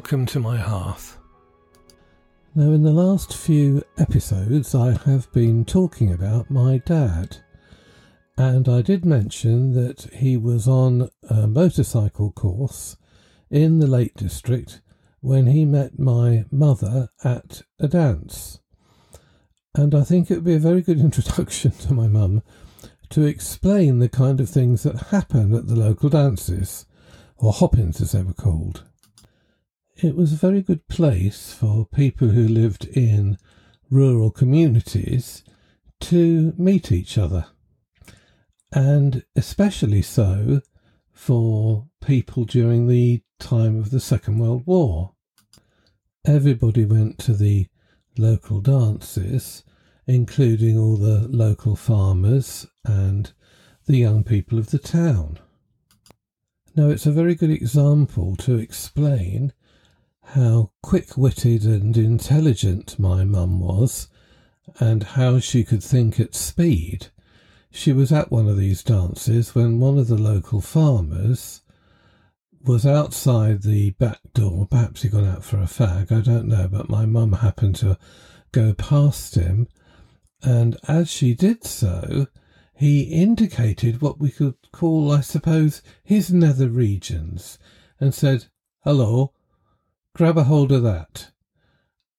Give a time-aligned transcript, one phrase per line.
[0.00, 1.18] welcome to my hearth.
[2.54, 7.36] Now, in the last few episodes, I have been talking about my dad,
[8.38, 12.96] and I did mention that he was on a motorcycle course
[13.50, 14.80] in the Lake District
[15.20, 18.58] when he met my mother at a dance.
[19.74, 22.42] And I think it would be a very good introduction to my mum
[23.10, 26.86] to explain the kind of things that happen at the local dances,
[27.36, 28.84] or hoppings as they were called.
[30.02, 33.36] It was a very good place for people who lived in
[33.90, 35.44] rural communities
[36.00, 37.48] to meet each other,
[38.72, 40.62] and especially so
[41.12, 45.16] for people during the time of the Second World War.
[46.24, 47.66] Everybody went to the
[48.16, 49.64] local dances,
[50.06, 53.34] including all the local farmers and
[53.84, 55.38] the young people of the town.
[56.74, 59.52] Now, it's a very good example to explain
[60.34, 64.06] how quick witted and intelligent my mum was,
[64.78, 67.08] and how she could think at speed.
[67.72, 71.62] She was at one of these dances when one of the local farmers
[72.62, 74.68] was outside the back door.
[74.70, 77.98] Perhaps he'd gone out for a fag, I don't know, but my mum happened to
[78.52, 79.66] go past him,
[80.44, 82.28] and as she did so,
[82.72, 87.58] he indicated what we could call, I suppose, his nether regions,
[87.98, 88.46] and said,
[88.84, 89.32] Hello,
[90.14, 91.30] grab a hold of that.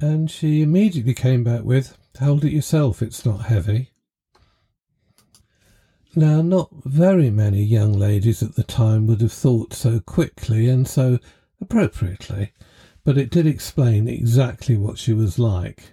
[0.00, 3.90] And she immediately came back with, Hold it yourself, it's not heavy.
[6.14, 10.88] Now, not very many young ladies at the time would have thought so quickly and
[10.88, 11.18] so
[11.60, 12.52] appropriately,
[13.04, 15.92] but it did explain exactly what she was like.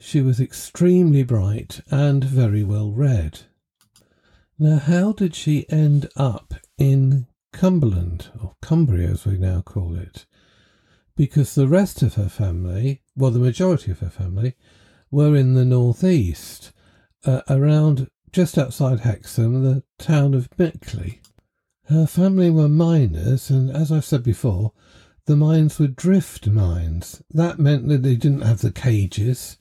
[0.00, 3.42] She was extremely bright and very well read.
[4.58, 10.26] Now, how did she end up in Cumberland, or Cumbria as we now call it?
[11.14, 14.54] Because the rest of her family, well, the majority of her family,
[15.10, 16.72] were in the northeast,
[17.24, 21.20] uh, around just outside Hexham, the town of Mickley.
[21.84, 24.72] Her family were miners, and as I've said before,
[25.26, 27.22] the mines were drift mines.
[27.30, 29.58] That meant that they didn't have the cages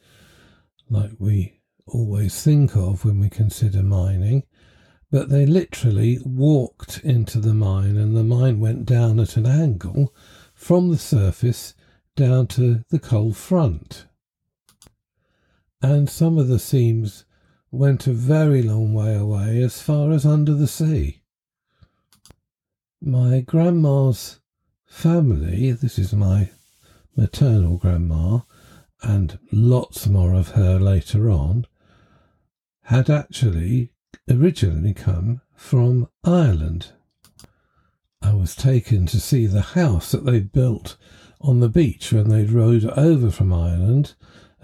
[0.90, 4.44] like we always think of when we consider mining,
[5.12, 10.14] but they literally walked into the mine, and the mine went down at an angle
[10.62, 11.74] from the surface
[12.16, 14.06] down to the coal front.
[15.82, 17.26] And some of the seams
[17.72, 21.24] went a very long way away, as far as under the sea.
[23.02, 24.40] My grandma's
[24.86, 26.52] family, this is my
[27.18, 28.42] maternal grandma,
[29.02, 31.66] and lots more of her later on,
[32.84, 33.94] had actually
[34.30, 36.92] originally come from Ireland.
[38.22, 40.98] I was taken to see the house that they'd built
[41.42, 44.14] on the beach when they'd rowed over from Ireland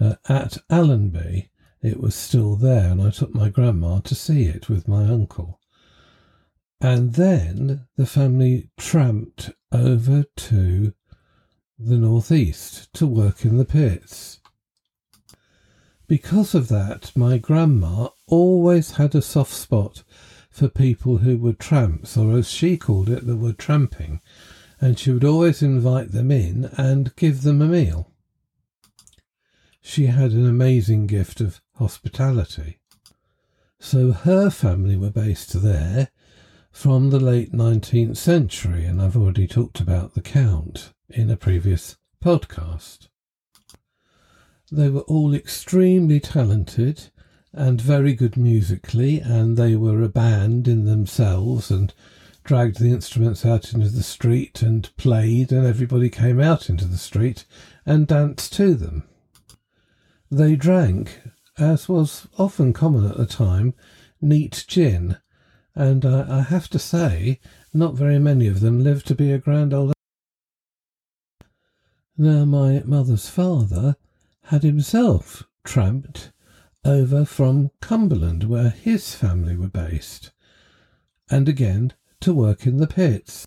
[0.00, 1.48] uh, at Allonby,
[1.82, 5.60] it was still there, and I took my grandma to see it with my uncle.
[6.80, 10.94] And then the family tramped over to
[11.78, 14.40] the northeast to work in the pits.
[16.06, 20.04] Because of that, my grandma always had a soft spot
[20.58, 24.20] for people who were tramps, or as she called it, that were tramping,
[24.80, 28.10] and she would always invite them in and give them a meal.
[29.80, 32.80] She had an amazing gift of hospitality.
[33.78, 36.08] So her family were based there
[36.72, 41.96] from the late 19th century, and I've already talked about the Count in a previous
[42.22, 43.06] podcast.
[44.72, 47.10] They were all extremely talented
[47.52, 51.94] and very good musically, and they were a band in themselves and
[52.44, 56.96] dragged the instruments out into the street and played, and everybody came out into the
[56.96, 57.44] street
[57.84, 59.04] and danced to them.
[60.30, 61.20] They drank
[61.58, 63.74] as was often common at the time,
[64.20, 65.16] neat gin,
[65.74, 67.40] and uh, I have to say,
[67.74, 69.92] not very many of them lived to be a grand old.
[72.16, 73.96] Now, my mother's father
[74.44, 76.32] had himself tramped
[76.88, 80.30] over from Cumberland, where his family were based,
[81.30, 83.46] and again to work in the pits.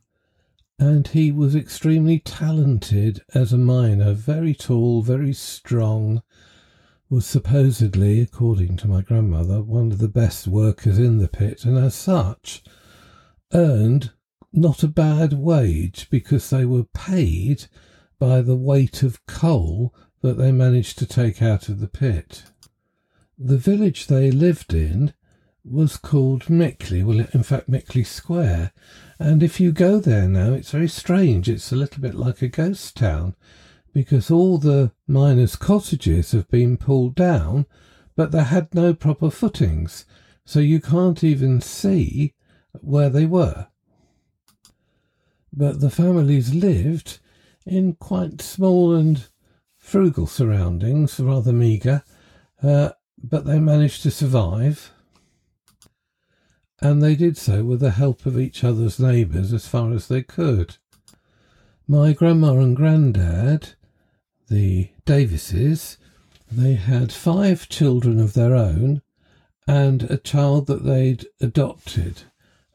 [0.78, 6.22] And he was extremely talented as a miner, very tall, very strong,
[7.10, 11.80] was supposedly, according to my grandmother, one of the best workers in the pit, and
[11.80, 12.64] as such
[13.54, 14.12] earned
[14.54, 17.66] not a bad wage because they were paid
[18.20, 22.44] by the weight of coal that they managed to take out of the pit.
[23.44, 25.16] The village they lived in
[25.64, 27.02] was called Mickley.
[27.02, 28.72] Well, in fact, Mickley Square.
[29.18, 31.50] And if you go there now, it's very strange.
[31.50, 33.36] It's a little bit like a ghost town
[33.94, 37.66] because all the miners' cottages have been pulled down,
[38.16, 40.06] but they had no proper footings.
[40.46, 42.36] So you can't even see
[42.80, 43.70] where they were.
[45.52, 47.18] But the families lived
[47.66, 49.26] in quite small and
[49.80, 52.04] frugal surroundings, rather meagre,
[52.62, 52.92] uh,
[53.24, 54.92] but they managed to survive.
[56.82, 60.24] And they did so with the help of each other's neighbours as far as they
[60.24, 60.78] could.
[61.88, 63.76] My grandma and granddad,
[64.50, 65.98] the Davises,
[66.52, 69.02] they had five children of their own
[69.68, 72.24] and a child that they'd adopted.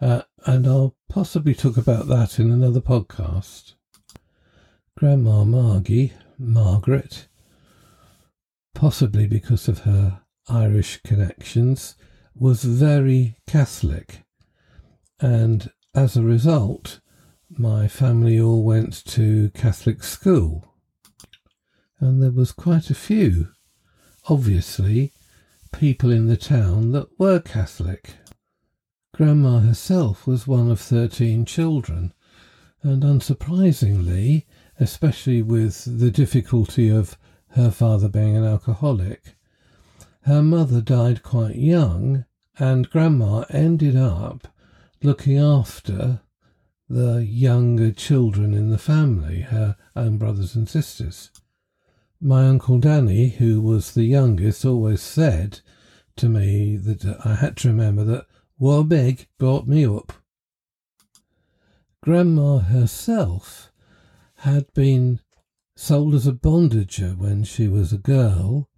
[0.01, 3.75] Uh, and I'll possibly talk about that in another podcast.
[4.97, 7.27] Grandma Margie, Margaret,
[8.75, 11.97] possibly because of her Irish connections,
[12.35, 14.23] was very Catholic.
[15.21, 17.01] And as a result,
[17.51, 20.75] my family all went to Catholic school.
[21.99, 23.49] And there was quite a few,
[24.29, 25.13] obviously,
[25.73, 28.15] people in the town that were Catholic.
[29.15, 32.13] Grandma herself was one of 13 children,
[32.83, 34.45] and unsurprisingly,
[34.79, 37.17] especially with the difficulty of
[37.51, 39.36] her father being an alcoholic,
[40.27, 42.25] her mother died quite young,
[42.59, 44.49] and Grandma ended up
[45.01, 46.21] looking after
[46.89, 51.31] the younger children in the family, her own brothers and sisters.
[52.21, 55.61] My Uncle Danny, who was the youngest, always said
[56.17, 60.13] to me that I had to remember that Big brought me up.
[62.03, 63.71] Grandma herself
[64.39, 65.21] had been
[65.77, 68.69] sold as a bondager when she was a girl,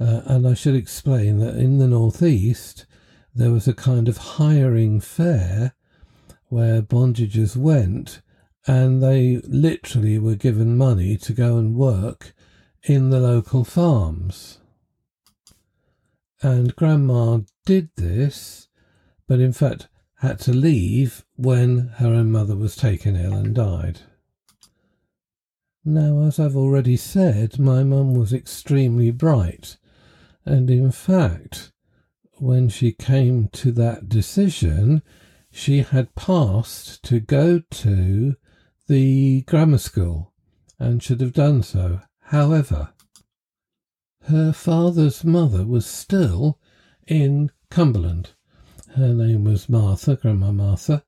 [0.00, 2.86] uh, and I should explain that in the northeast
[3.34, 5.74] there was a kind of hiring fair
[6.48, 8.20] where bondagers went,
[8.66, 12.34] and they literally were given money to go and work
[12.82, 14.58] in the local farms.
[16.42, 18.68] And Grandma did this,
[19.26, 19.88] but in fact
[20.20, 24.00] had to leave when her own mother was taken ill and died.
[25.84, 29.76] Now, as I've already said, my mum was extremely bright,
[30.48, 31.72] and in fact,
[32.38, 35.02] when she came to that decision,
[35.50, 38.34] she had passed to go to
[38.86, 40.32] the grammar school
[40.78, 42.00] and should have done so.
[42.22, 42.94] However,
[44.22, 46.58] her father's mother was still
[47.06, 48.30] in Cumberland.
[48.96, 51.04] Her name was Martha, Grandma Martha,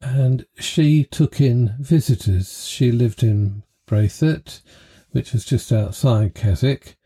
[0.00, 2.64] and she took in visitors.
[2.66, 4.62] She lived in Braithwaite,
[5.10, 6.96] which was just outside Keswick,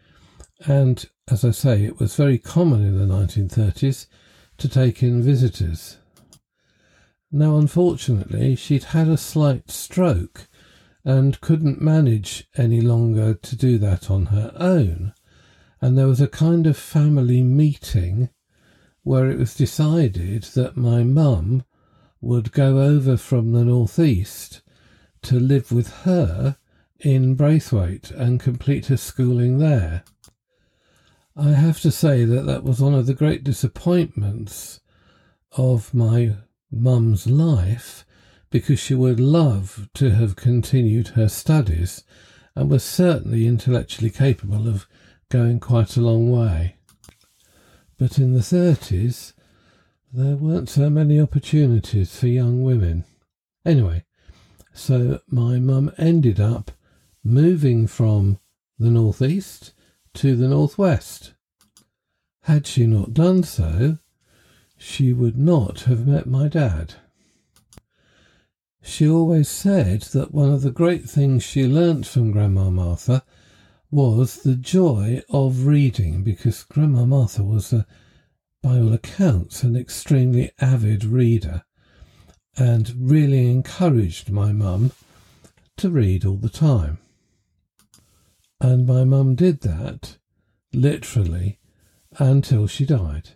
[0.66, 4.06] and as I say, it was very common in the 1930s
[4.58, 5.98] to take in visitors.
[7.32, 10.48] Now, unfortunately, she'd had a slight stroke
[11.04, 15.14] and couldn't manage any longer to do that on her own.
[15.80, 18.30] And there was a kind of family meeting
[19.02, 21.64] where it was decided that my mum
[22.20, 24.60] would go over from the northeast
[25.22, 26.56] to live with her
[26.98, 30.04] in Braithwaite and complete her schooling there.
[31.42, 34.80] I have to say that that was one of the great disappointments
[35.52, 36.36] of my
[36.70, 38.04] mum's life
[38.50, 42.04] because she would love to have continued her studies
[42.54, 44.86] and was certainly intellectually capable of
[45.30, 46.76] going quite a long way.
[47.96, 49.32] But in the 30s,
[50.12, 53.04] there weren't so many opportunities for young women.
[53.64, 54.04] Anyway,
[54.74, 56.70] so my mum ended up
[57.24, 58.38] moving from
[58.78, 59.72] the northeast
[60.14, 61.34] to the northwest.
[62.42, 63.98] Had she not done so,
[64.76, 66.94] she would not have met my dad.
[68.82, 73.22] She always said that one of the great things she learnt from Grandma Martha
[73.90, 77.86] was the joy of reading, because Grandma Martha was, a,
[78.62, 81.62] by all accounts, an extremely avid reader
[82.56, 84.92] and really encouraged my mum
[85.76, 86.98] to read all the time.
[88.60, 90.18] And my mum did that,
[90.72, 91.58] literally,
[92.18, 93.30] until she died.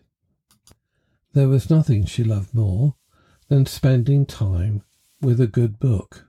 [1.33, 2.95] There was nothing she loved more
[3.49, 4.83] than spending time
[5.21, 6.29] with a good book,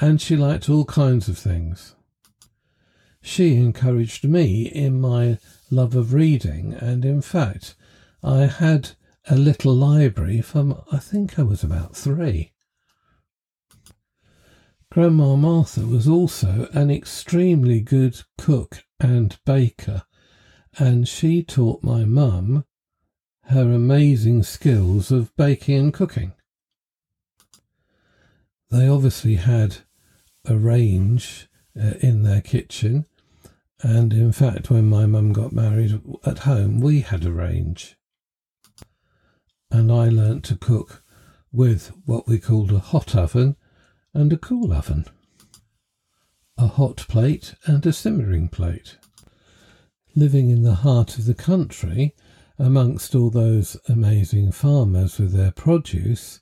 [0.00, 1.96] and she liked all kinds of things.
[3.20, 5.38] She encouraged me in my
[5.70, 7.74] love of reading, and in fact,
[8.22, 8.90] I had
[9.28, 12.52] a little library from I think I was about three.
[14.92, 20.02] Grandma Martha was also an extremely good cook and baker,
[20.80, 22.64] and she taught my mum
[23.44, 26.32] her amazing skills of baking and cooking.
[28.72, 29.76] They obviously had
[30.44, 31.48] a range
[31.80, 33.06] uh, in their kitchen,
[33.82, 37.96] and in fact, when my mum got married at home, we had a range.
[39.70, 41.04] And I learnt to cook
[41.52, 43.54] with what we called a hot oven
[44.12, 45.04] and a cool oven,
[46.58, 48.96] a hot plate and a simmering plate.
[50.16, 52.14] Living in the heart of the country,
[52.58, 56.40] amongst all those amazing farmers with their produce,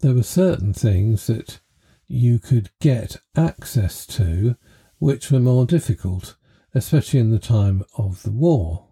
[0.00, 1.60] there were certain things that
[2.08, 4.56] you could get access to
[4.98, 6.36] which were more difficult,
[6.74, 8.88] especially in the time of the war.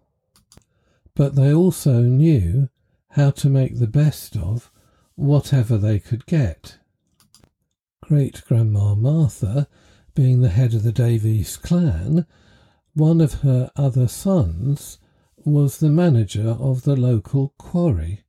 [1.15, 2.69] But they also knew
[3.09, 4.71] how to make the best of
[5.15, 6.77] whatever they could get.
[8.07, 9.67] Great Grandma Martha,
[10.13, 12.27] being the head of the Davies clan,
[12.93, 14.99] one of her other sons
[15.37, 18.21] was the manager of the local quarry,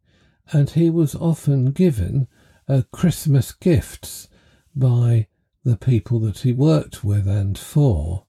[0.51, 2.27] and he was often given
[2.67, 4.29] uh, Christmas gifts
[4.75, 5.27] by
[5.63, 8.25] the people that he worked with and for.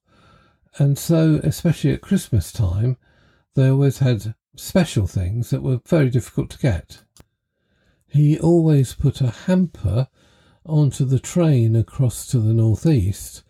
[0.78, 2.98] And so, especially at Christmas time,
[3.56, 7.04] they always had special things that were very difficult to get.
[8.06, 10.10] He always put a hamper
[10.68, 13.44] onto the train across to the northeast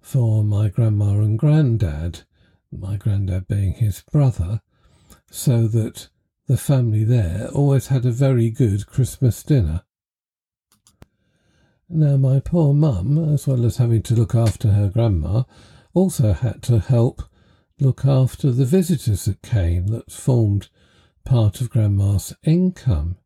[0.00, 2.22] for my grandma and granddad,
[2.70, 4.60] my granddad being his brother,
[5.30, 6.08] so that
[6.46, 9.82] the family there always had a very good Christmas dinner.
[11.88, 15.44] Now, my poor mum, as well as having to look after her grandma,
[15.94, 17.22] also had to help
[17.78, 20.68] look after the visitors that came that formed
[21.24, 23.16] part of grandma's income.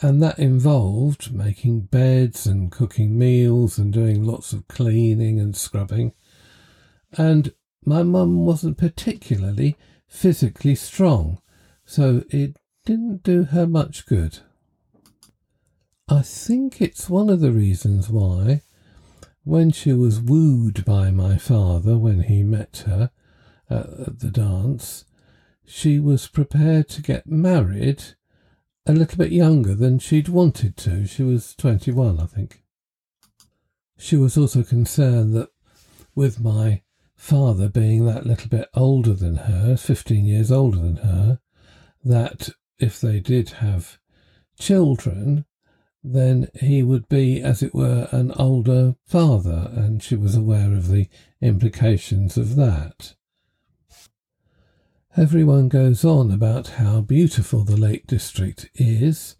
[0.00, 6.12] And that involved making beds and cooking meals and doing lots of cleaning and scrubbing.
[7.12, 7.52] And
[7.84, 11.40] my mum wasn't particularly physically strong,
[11.84, 14.40] so it didn't do her much good.
[16.08, 18.62] I think it's one of the reasons why,
[19.42, 23.10] when she was wooed by my father when he met her
[23.70, 25.04] at the dance,
[25.64, 28.04] she was prepared to get married
[28.86, 31.06] a little bit younger than she'd wanted to.
[31.06, 32.62] She was 21, I think.
[33.96, 35.48] She was also concerned that
[36.14, 36.82] with my
[37.16, 41.40] father being that little bit older than her, 15 years older than her,
[42.04, 43.98] that if they did have
[44.58, 45.46] children,
[46.02, 50.88] then he would be, as it were, an older father, and she was aware of
[50.88, 51.08] the
[51.40, 53.14] implications of that.
[55.16, 59.36] Everyone goes on about how beautiful the Lake District is,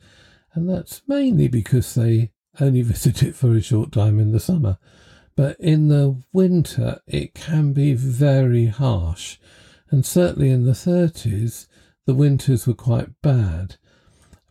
[0.53, 4.79] and that's mainly because they only visit it for a short time in the summer.
[5.37, 9.39] But in the winter, it can be very harsh,
[9.91, 11.67] and certainly in the 30s,
[12.07, 13.77] the winters were quite bad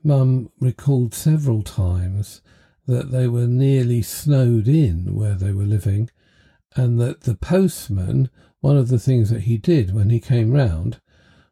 [0.04, 2.42] Mum recalled several times
[2.86, 6.10] that they were nearly snowed in where they were living,
[6.76, 11.00] and that the postman, one of the things that he did when he came round,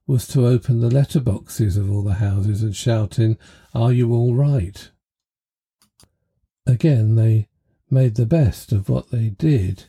[0.08, 3.38] was to open the letterboxes of all the houses and shout in,
[3.74, 4.89] Are you all right?
[6.65, 7.48] Again, they
[7.89, 9.86] made the best of what they did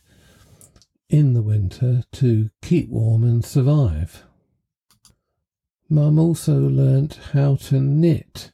[1.09, 4.25] in the winter to keep warm and survive.
[5.89, 8.51] Mum also learnt how to knit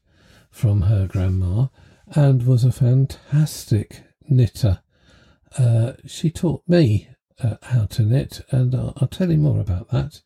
[0.50, 1.69] from her grandma
[2.15, 4.81] and was a fantastic knitter.
[5.57, 7.09] Uh, she taught me
[7.43, 10.21] uh, how to knit, and I'll, I'll tell you more about that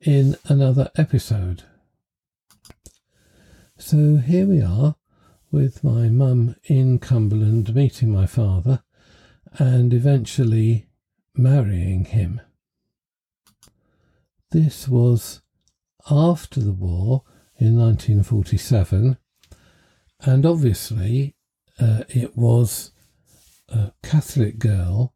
[0.00, 1.64] in another episode.
[3.78, 4.96] So here we are
[5.50, 8.82] with my mum in Cumberland meeting my father
[9.58, 10.86] and eventually
[11.34, 12.40] marrying him.
[14.50, 15.42] This was
[16.10, 17.22] after the war
[17.58, 19.16] in 1947,
[20.20, 21.34] and obviously
[21.78, 22.92] uh, it was
[23.68, 25.14] a Catholic girl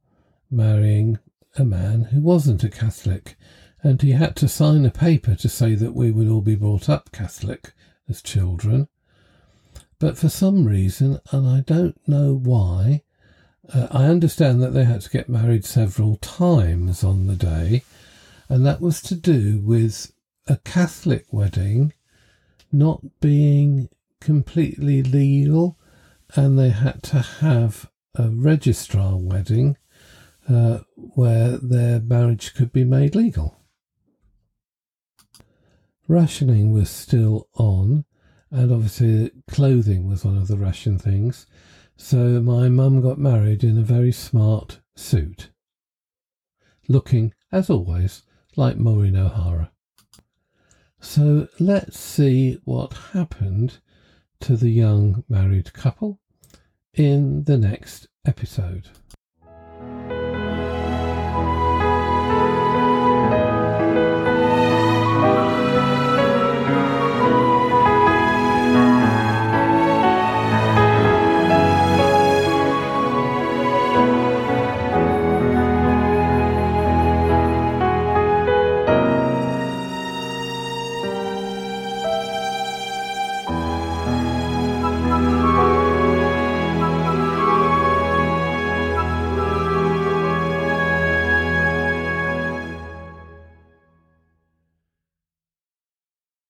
[0.50, 1.18] marrying
[1.56, 3.36] a man who wasn't a Catholic,
[3.82, 6.88] and he had to sign a paper to say that we would all be brought
[6.88, 7.72] up Catholic
[8.08, 8.88] as children.
[9.98, 13.02] But for some reason, and I don't know why,
[13.72, 17.82] uh, I understand that they had to get married several times on the day,
[18.48, 20.12] and that was to do with
[20.46, 21.92] a Catholic wedding
[22.72, 23.88] not being
[24.20, 25.78] completely legal,
[26.34, 29.76] and they had to have a registrar wedding
[30.48, 33.59] uh, where their marriage could be made legal.
[36.10, 38.04] Rationing was still on,
[38.50, 41.46] and obviously clothing was one of the ration things.
[41.96, 45.50] So my mum got married in a very smart suit,
[46.88, 48.24] looking, as always,
[48.56, 49.70] like Maureen O'Hara.
[51.00, 53.78] So let's see what happened
[54.40, 56.18] to the young married couple
[56.92, 58.88] in the next episode.